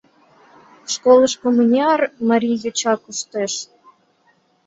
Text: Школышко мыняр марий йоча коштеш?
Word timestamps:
Школышко 0.93 1.47
мыняр 1.55 2.01
марий 2.27 2.57
йоча 2.63 2.93
коштеш? 3.03 3.53